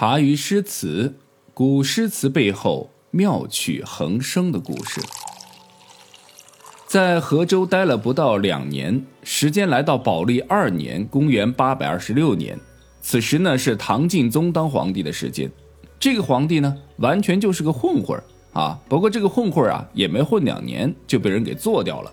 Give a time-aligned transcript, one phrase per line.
[0.00, 1.14] 茶余诗词，
[1.52, 4.98] 古诗词背后妙趣横生的故事。
[6.86, 12.58] 在河州待了不到两年，时间来到宝历二年（公元826年），
[13.02, 15.52] 此时呢是唐敬宗当皇帝的时间。
[15.98, 18.18] 这个皇帝呢，完全就是个混混
[18.54, 18.80] 啊！
[18.88, 22.10] 不过这个混混啊，也没混两年就被人给做掉了。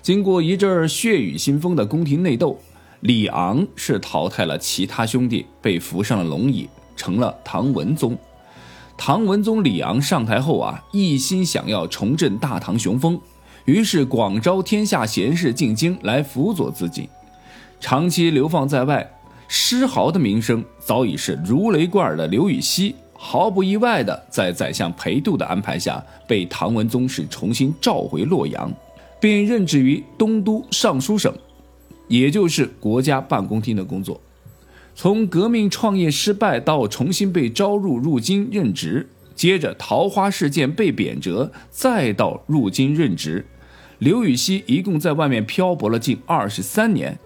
[0.00, 2.58] 经过一阵血雨腥风的宫廷内斗，
[3.00, 6.66] 李昂是淘汰了其他兄弟，被扶上了龙椅。
[6.96, 8.16] 成了唐文宗。
[8.96, 13.20] 唐文宗李昂上台后啊，一心想要重振大唐雄风，
[13.66, 17.08] 于是广招天下贤士进京来辅佐自己。
[17.78, 19.06] 长期流放在外，
[19.48, 28.72] 诗豪的名声早已是如雷贯耳的刘禹锡，毫不意外的在宰相裴度的安排下，被唐文宗是重新召回洛阳，
[29.20, 31.30] 并任职于东都尚书省，
[32.08, 34.18] 也就是国家办公厅的工作。
[34.98, 43.44] 从革命创业失败到重新被招入入京任职，接着桃花事件被贬谪，再到入京任职，
[43.98, 47.18] 刘禹锡一共在外面漂泊了近二十三年。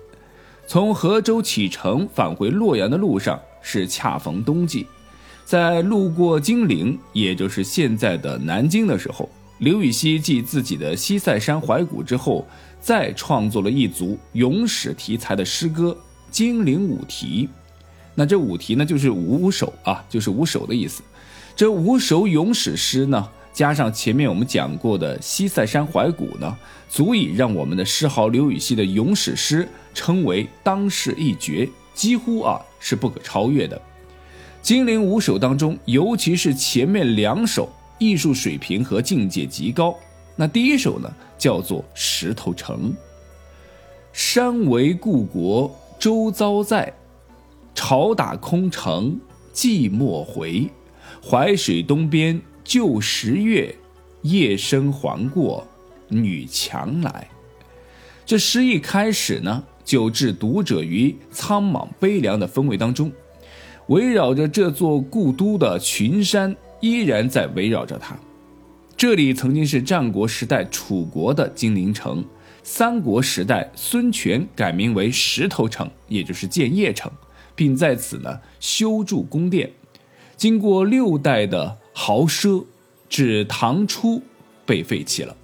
[0.67, 4.85] 从河州启程返回洛阳的路上是恰逢冬季，
[5.45, 12.45] 在路过金陵，也就是现在的南京的时候，刘禹锡继自己的西塞山怀古之后，
[12.81, 15.93] 再创作了一组咏史题材的诗歌
[16.33, 17.49] 《金陵五题》。
[18.21, 21.03] 那这五题呢，就是五首啊，就是五首的意思。
[21.57, 26.55] 这五首咏史诗呢，加上前面我们讲过的西塞山怀古呢，
[26.87, 33.81] 足以让我们的诗豪刘禹锡的咏史诗称为当世一绝，几乎啊是不可超越的。
[34.61, 39.95] 金陵五首当中，尤其是前面两首，艺术水平和境界极高。
[40.37, 42.91] 那第一首呢，叫做《石头城》。
[44.13, 46.93] 山为故国，周遭在。
[47.83, 49.19] 朝打空城
[49.55, 50.69] 寂寞回，
[51.25, 53.75] 淮水东边旧时月，
[54.21, 55.67] 夜深还过
[56.09, 57.27] 女墙来。
[58.27, 63.11] 这诗一开始呢，就置读者于苍茫悲凉的氛围当中，
[63.87, 68.15] 围绕着这座故都的群山，依然在围绕着它。
[68.95, 72.23] 这里曾经是战国时代楚国的金陵城，
[72.63, 77.11] 三国时代孙权改名为石头城，也就是建邺城。
[77.61, 79.71] 并在此呢修筑宫殿，
[80.35, 82.65] 经过六代的豪奢，
[83.07, 84.23] 至唐初
[84.65, 85.37] 被废弃了。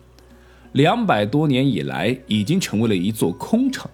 [0.72, 3.86] 两百多年以来，已经成为了一座空城。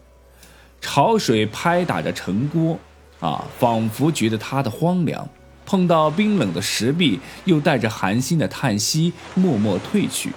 [0.81, 2.79] 潮水拍打着城郭，
[3.19, 5.29] 啊，仿佛觉得它的荒凉。
[5.67, 10.31] 碰到冰冷的石壁，又带着寒心的叹息，默默退去。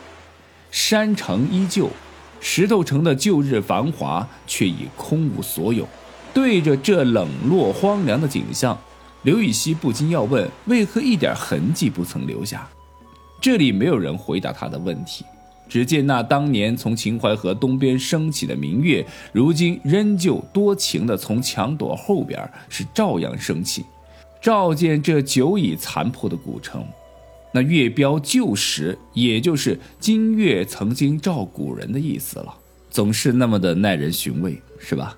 [0.71, 1.91] 山城依旧，
[2.39, 5.87] 石头城的旧日繁华却已空无所有。
[6.35, 8.77] 对着这冷落荒凉的景象，
[9.23, 12.67] 刘禹锡不禁要问：为何一点痕迹不曾留下？
[13.39, 15.23] 这里没有人回答他的问题。
[15.69, 23.85] 只见那当年从秦淮河东边升起的明月，如今仍旧多情的从墙垛后边是照样升起，
[24.41, 26.85] 照见这久已残破的古城。
[27.53, 32.53] 那月标旧时，也就是今月曾经照古人的意思了，
[32.91, 35.17] 总是那么的耐人寻味，是吧？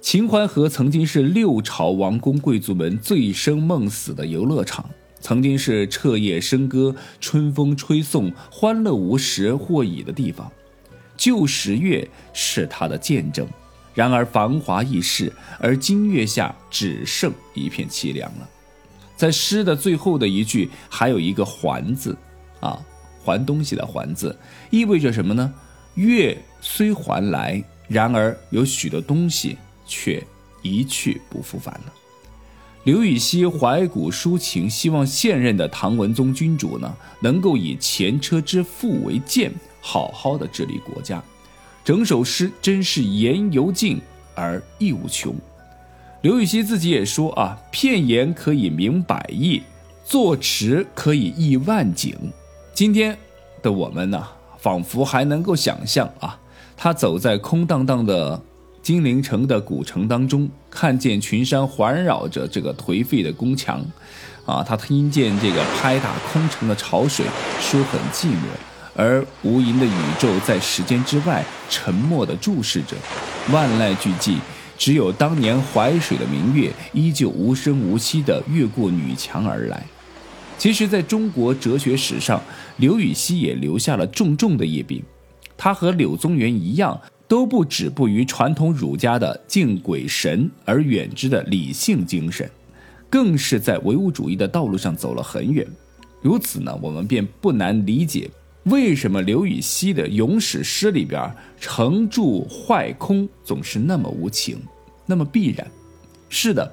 [0.00, 4.88] 秦淮河曾经是六朝王公贵族们醉生梦死的游乐场，
[5.20, 10.50] 曾经是彻夜笙歌、春风吹送、欢乐无时或已的地方。
[11.16, 13.46] 旧时月是它的见证，
[13.92, 18.48] 然而繁华易逝，而今月下只剩一片凄凉了。
[19.16, 22.16] 在诗的最后的一句，还有一个“还”字，
[22.60, 22.80] 啊，
[23.24, 24.34] 还东西的“还”字，
[24.70, 25.52] 意味着什么呢？
[25.96, 29.58] 月虽还来，然而有许多东西。
[29.88, 30.22] 却
[30.62, 31.92] 一去不复返了。
[32.84, 41.22] 刘禹锡怀古抒情，希望现任的唐文宗君主呢，能够以前车之覆为鉴，好好的治理国家。
[41.84, 44.00] 整首诗真是言犹尽
[44.34, 45.34] 而意无穷。
[46.22, 49.62] 刘禹锡自己也说啊，片言可以明百意，
[50.04, 52.14] 作词可以溢万景。
[52.72, 53.18] 今天
[53.62, 54.26] 的我们呢，
[54.58, 56.40] 仿佛还能够想象啊，
[56.76, 58.42] 他走在空荡荡的。
[58.88, 63.84] 金陵城的古城当中，看见群山环绕着这个颓废的宫墙，
[64.46, 67.26] 啊，他听见这个拍打空城的潮水，
[67.60, 68.46] 说很寂寞，
[68.96, 72.96] 而无垠的宇宙在时间之外沉默地注视着，
[73.52, 74.38] 万籁俱寂，
[74.78, 79.84] 只有当年淮水的明月依旧无声无息地越过女墙而来。
[80.56, 82.40] 其实，在中国哲学史上，
[82.78, 85.04] 刘禹锡也留下了重重的一笔，
[85.58, 86.98] 他和柳宗元一样。
[87.28, 92.50] 都不止步于传统儒家的敬鬼神而远之的理性精神，
[93.10, 95.64] 更是在唯物主义的道路上走了很远。
[96.22, 98.28] 如此呢，我们便不难理解
[98.64, 101.30] 为什么刘禹锡的咏史诗里边
[101.60, 104.58] “成住坏空”总是那么无情，
[105.06, 105.70] 那么必然。
[106.30, 106.70] 是的，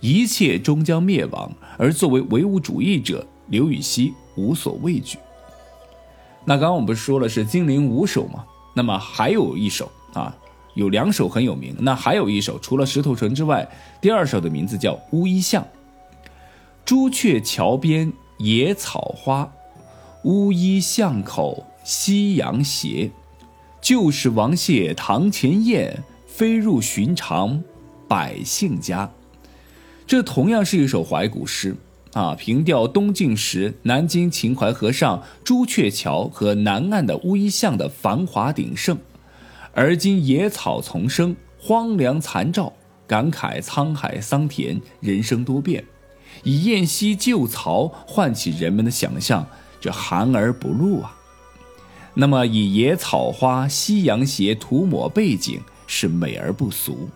[0.00, 5.18] 一切终将灭亡，而作为唯物主义者，刘禹锡无所畏惧。
[6.44, 8.44] 那刚刚我们不是说了是金陵五首吗？
[8.74, 10.36] 那么还有一首啊，
[10.74, 11.74] 有两首很有名。
[11.78, 13.66] 那还有一首，除了《石头城》之外，
[14.00, 15.62] 第二首的名字叫《乌衣巷》。
[16.84, 19.50] 朱雀桥边野草花，
[20.24, 23.10] 乌衣巷口夕阳斜。
[23.80, 27.62] 旧时王谢堂前燕，飞入寻常
[28.08, 29.10] 百姓家。
[30.06, 31.76] 这同样是一首怀古诗。
[32.14, 38.96] 啊，凭吊东晋时南京秦淮河上朱雀桥和南岸的乌衣巷的繁华鼎盛，
[39.72, 42.72] 而今野草丛生，荒凉残照，
[43.08, 45.84] 感慨沧海桑田，人生多变，
[46.44, 49.44] 以燕西旧曹唤起人们的想象，
[49.80, 51.18] 这含而不露啊。
[52.14, 57.08] 那么以野草花、夕阳斜涂抹背景，是美而不俗。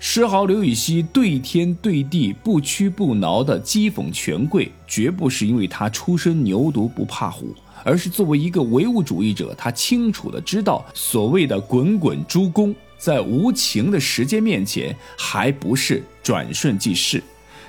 [0.00, 7.52] 诗豪刘禹锡对天对地不屈不挠的讥讽权贵，绝不是因为他出身牛犊不怕虎，
[7.82, 17.20] 而是作为一个唯物主义者，他清楚的知道，所谓的滚滚诸公，在无情的时间面前，还不是转瞬即逝，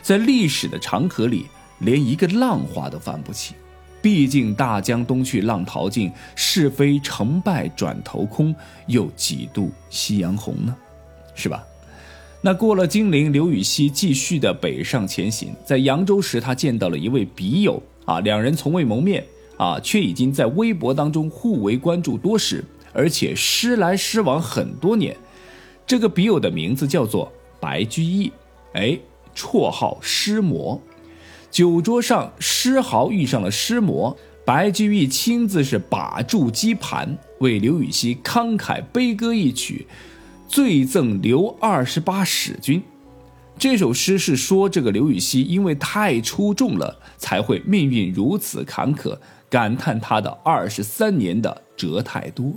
[0.03, 1.47] 在历史的长河里，
[1.79, 3.55] 连一个浪花都翻不起。
[4.03, 8.55] 毕竟大江东去，浪淘尽，是非成败转头空，
[8.85, 10.75] 又几度夕阳红呢？
[11.33, 11.63] 是吧？
[12.41, 15.53] 那过了金陵，刘禹锡继续的北上前行。
[15.65, 19.25] 在扬州时，他见到了一位笔友啊，两人从未谋面
[19.57, 22.63] 啊，却已经在微博当中互为关注多时，
[22.93, 25.13] 而且诗来诗往很多年。
[25.85, 28.31] 这个笔友的名字叫做白居易，
[28.71, 28.97] 哎，
[29.35, 30.81] 绰号诗魔。
[31.51, 34.15] 酒桌上，诗豪遇上了诗魔，
[34.45, 39.85] 白居易亲自是把住鸡盘，为刘禹锡慷慨悲歌一曲。
[40.49, 42.81] 醉赠刘二十八使君，
[43.55, 49.15] 这首诗是说这个刘禹锡因为太出众了，才会命运如此坎坷，
[49.47, 52.51] 感叹他的二十三年的折太多。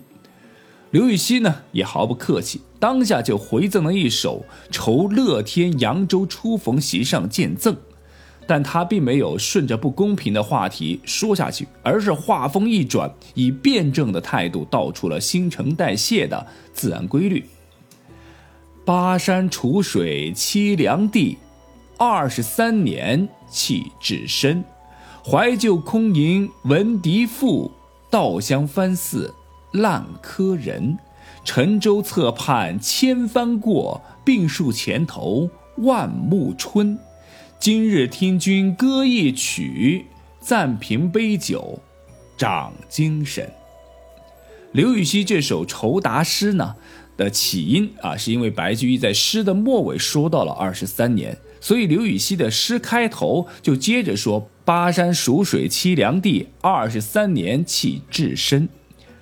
[0.91, 4.43] 刘禹锡呢也毫不客气，当下就回赠了一首
[4.73, 7.75] 《酬乐天扬州初逢席上见赠》，
[8.47, 17.45] 但他并没有顺着不公平的话题说下去，而是话锋一转，以辩证的态度道出了新陈代谢的自然规律。
[18.85, 21.39] 巴山楚水凄凉地，
[21.97, 24.65] 二十三年弃置身。
[25.25, 27.71] 怀旧空吟闻笛赋，
[28.11, 29.33] 稻香翻似
[29.71, 30.99] 烂柯人。
[31.45, 36.99] 沉舟侧畔千帆过，病树前头万木春。
[37.61, 40.07] 今日听君歌一曲，
[40.41, 41.79] 暂凭杯酒
[42.37, 43.49] 长精神。
[44.73, 46.75] 刘禹锡这首酬答诗呢？
[47.17, 58.69] 的起因啊，是因为白居易在诗的末尾说到了二十三年，所以刘禹锡的诗开头就接着说：“巴山蜀水凄凉地，二十三年弃置身。”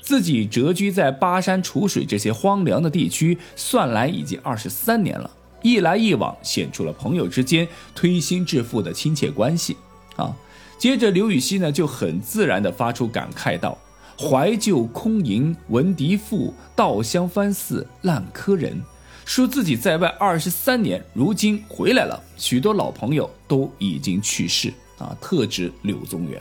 [0.00, 5.30] 自己谪居在巴山楚水这些荒凉的地区，算来已经二十三年了。
[5.62, 9.76] 一来一往，显出了朋友之间推心置腹的亲切关系
[10.16, 10.34] 啊。
[10.78, 13.76] 接着，刘禹锡呢就很自然地发出感慨道。
[14.22, 18.78] 怀旧空吟闻笛赋，稻香翻似烂柯人。
[19.24, 26.38] 说自己在外二十三年，如今回来了，许多老朋友都已经去世啊，特指柳宗元，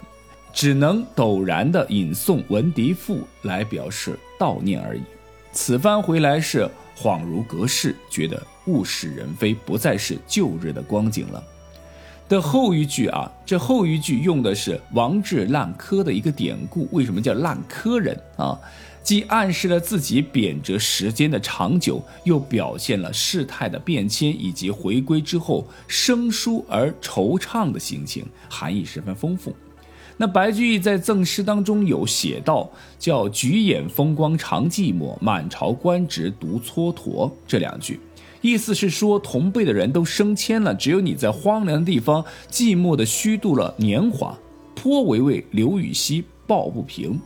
[0.52, 5.02] 只能陡然的吟诵闻笛赋来表示悼念而已。
[5.54, 11.42] 此番回来是恍如隔世，觉得物是人非，不再是旧日的光景了。
[12.30, 16.88] 的后一句啊，这后一句用的是王志烂柯的一个典故。
[16.92, 18.58] 为什么叫烂柯人啊？
[19.02, 29.52] 既暗示了自己贬谪时间的长久，又表现了事态的变迁以及回归之后生疏而惆怅的心情，含义十分丰富。
[30.16, 32.70] 那白居易在赠诗当中有写到，
[33.00, 38.00] 叫“举眼风光长寂寞，满朝官职独蹉跎”这两句。
[38.42, 44.38] 意思是说，同辈的人都升迁了，只有你在荒凉的地方寂寞的虚度了年华，
[44.76, 47.20] 颇为为刘禹锡抱不平。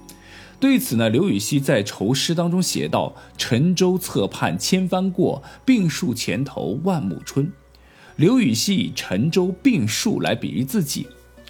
[0.59, 7.51] 对此呢，刘禹锡在愁诗当中写道：“沉舟侧畔千帆过，病树前头万木春。”
[8.15, 11.07] 刘禹锡以沉舟病树来比喻自己，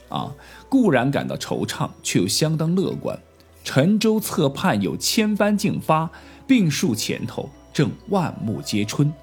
[0.10, 0.34] 啊，
[0.67, 3.17] 固然感到惆怅，却又相当乐观。
[3.63, 6.10] 沉舟侧畔有千帆竞发，
[6.46, 9.13] 病树前头正万木皆春。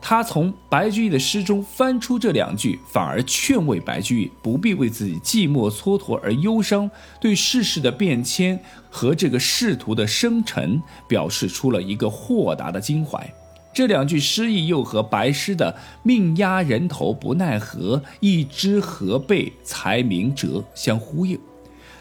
[0.00, 6.88] 他从白居易的诗中翻出这两句，反而劝慰白居易不必为自己寂寞蹉跎而忧伤，
[7.20, 8.56] 对世事的变迁
[8.88, 13.28] 和这个仕途的生沉表示出了一个豁达的襟怀。
[13.74, 21.38] 这两句诗意又和白诗的“命压人头不奈何，一知何备才名折”相呼应。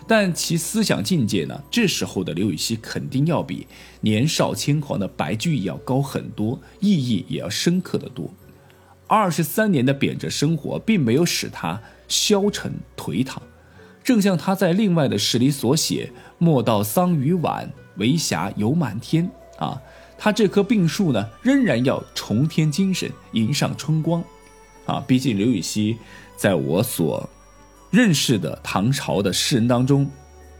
[0.07, 1.63] 但其思想境界呢？
[1.71, 3.65] 这时候的刘禹锡肯定要比
[4.01, 8.29] 年少轻狂的白居易要高很多，意义也要深刻的多。
[9.07, 13.41] 二十三年的贬谪生活，并没有使他消沉颓唐，
[14.03, 19.81] 正像他在另外的诗里所写：“莫道桑榆晚，为霞犹满天。”啊，
[20.17, 24.23] 他这棵病树呢，仍然要重添精神，迎上春光。
[24.85, 25.97] 啊，毕竟刘禹锡
[26.35, 27.27] 在我所。
[27.95, 30.05] 认识的唐朝的诗人当中，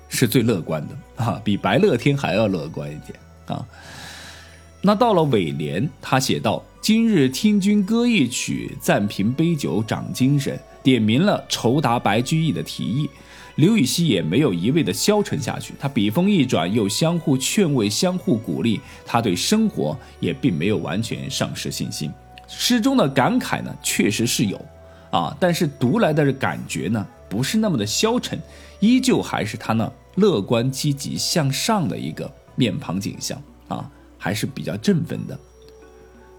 [0.08, 3.68] 是最乐观的啊，比白乐天还要乐观一点啊。
[4.82, 13.10] 那到了尾联，他写道：“今日听君歌一曲，暂凭杯酒长精神。”点明了酬答白居易的提议。
[13.56, 18.80] 刘禹锡也没有一味的消沉下去，他笔锋一转，又相互劝慰，相互鼓励。
[19.06, 22.10] 他对生活也并没有完全丧失信心。
[22.48, 24.64] 诗中的感慨呢，确实是有
[25.10, 27.06] 啊，但是读来的感觉呢？
[27.30, 28.40] 不是那么的消沉，
[28.80, 35.38] 依旧还是他那乐观积极向上的一个面庞景象啊，还是比较振奋的。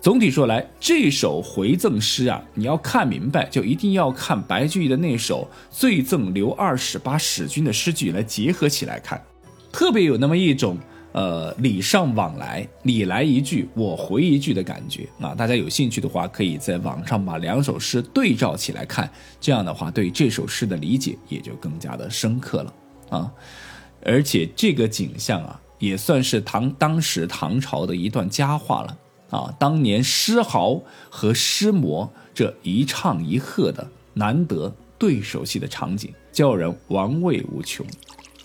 [0.01, 9.21] 总体说来，这首回赠诗啊，你要看明白，就一定要看白居易的那首《醉赠刘二使八使君》的诗句来结合起来看，
[9.73, 10.79] 特别有那么一种。
[11.17, 15.35] 呃，礼尚往来，你来一句，我回一句的感觉啊！
[15.35, 22.75] 大家有兴趣的话，可以在网上把两首诗对照起来看，这样的话，对这首诗的理解也就更加的深刻了
[23.09, 23.33] 啊！
[24.05, 28.99] 而且这个景象啊，也算是唐当时唐朝的一段佳话了
[29.31, 29.55] 啊！
[29.59, 37.87] 当年诗豪和诗魔这一唱一和的难得对手戏的场景，叫人玩味无穷，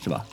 [0.02, 0.26] 是吧？